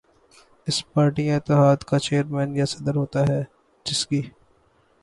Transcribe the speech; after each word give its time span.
اس 0.67 0.77
party 0.93 1.23
یا 1.27 1.35
اتحاد 1.37 1.79
کا 1.89 1.97
چیئرمین 2.05 2.49
یا 2.57 2.65
صدر 2.73 2.95
ہوتا 2.95 3.19
ہے 3.29 3.41
جس 3.85 4.05
کی 4.07 4.21